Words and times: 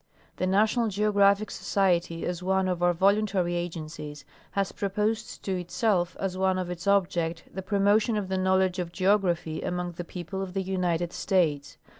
The 0.37 0.47
National 0.47 0.87
Geographic 0.87 1.51
Society, 1.51 2.25
as 2.25 2.41
one 2.41 2.67
of 2.67 2.81
our 2.81 2.91
voluntary 2.91 3.53
agencies, 3.53 4.25
has 4.53 4.71
proposed 4.71 5.43
to 5.45 5.51
itself 5.59 6.17
as 6.19 6.35
one 6.35 6.57
of 6.57 6.71
its 6.71 6.87
object 6.87 7.43
the 7.53 7.61
promo 7.61 8.01
tion 8.01 8.17
of 8.17 8.27
the 8.27 8.37
knowledge 8.39 8.79
of 8.79 8.91
geography 8.91 9.61
among 9.61 9.91
the 9.91 10.03
people 10.03 10.41
of 10.41 10.55
the 10.55 10.63
United 10.63 11.13
States. 11.13 11.77